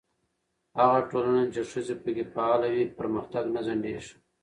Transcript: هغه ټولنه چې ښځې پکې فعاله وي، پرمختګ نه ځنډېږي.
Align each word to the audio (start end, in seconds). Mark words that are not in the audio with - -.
هغه 0.79 0.99
ټولنه 1.09 1.43
چې 1.53 1.61
ښځې 1.71 1.95
پکې 2.03 2.23
فعاله 2.33 2.67
وي، 2.73 2.83
پرمختګ 2.99 3.43
نه 3.55 3.61
ځنډېږي. 3.67 4.13